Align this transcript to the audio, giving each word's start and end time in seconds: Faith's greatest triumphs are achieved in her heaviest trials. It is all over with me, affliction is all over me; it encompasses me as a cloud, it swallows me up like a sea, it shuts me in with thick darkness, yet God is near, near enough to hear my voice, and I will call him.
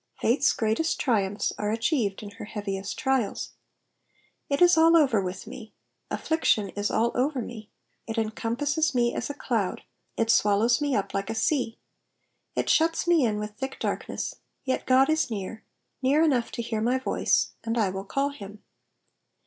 Faith's 0.19 0.51
greatest 0.51 0.99
triumphs 0.99 1.53
are 1.59 1.69
achieved 1.69 2.23
in 2.23 2.31
her 2.31 2.45
heaviest 2.45 2.97
trials. 2.97 3.51
It 4.49 4.59
is 4.59 4.75
all 4.75 4.97
over 4.97 5.21
with 5.21 5.45
me, 5.45 5.75
affliction 6.09 6.69
is 6.69 6.89
all 6.89 7.11
over 7.13 7.39
me; 7.39 7.69
it 8.07 8.17
encompasses 8.17 8.95
me 8.95 9.13
as 9.13 9.29
a 9.29 9.35
cloud, 9.35 9.83
it 10.17 10.31
swallows 10.31 10.81
me 10.81 10.95
up 10.95 11.13
like 11.13 11.29
a 11.29 11.35
sea, 11.35 11.77
it 12.55 12.67
shuts 12.67 13.05
me 13.07 13.25
in 13.27 13.37
with 13.37 13.57
thick 13.57 13.77
darkness, 13.77 14.37
yet 14.65 14.87
God 14.87 15.07
is 15.07 15.29
near, 15.29 15.63
near 16.01 16.23
enough 16.23 16.49
to 16.53 16.63
hear 16.63 16.81
my 16.81 16.97
voice, 16.97 17.51
and 17.63 17.77
I 17.77 17.91
will 17.91 18.03
call 18.05 18.29
him. 18.29 18.63